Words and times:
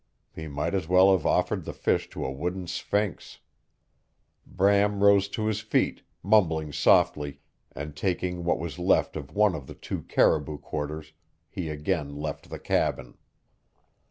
He 0.33 0.47
might 0.47 0.73
as 0.73 0.87
well 0.89 1.11
have 1.11 1.27
offered 1.27 1.63
the 1.63 1.73
fish 1.75 2.09
to 2.09 2.25
a 2.25 2.31
wooden 2.31 2.65
sphinx. 2.65 3.37
Bram 4.47 5.03
rose 5.03 5.27
to 5.27 5.45
his 5.45 5.59
feet, 5.59 6.01
mumbling 6.23 6.73
softly, 6.73 7.39
and 7.75 7.95
taking 7.95 8.43
what 8.43 8.57
was 8.57 8.79
left 8.79 9.15
of 9.15 9.35
one 9.35 9.53
of 9.53 9.67
the 9.67 9.75
two 9.75 10.01
caribou 10.01 10.57
quarters 10.57 11.13
he 11.51 11.69
again 11.69 12.15
left 12.15 12.49
the 12.49 12.57
cabin. 12.57 13.15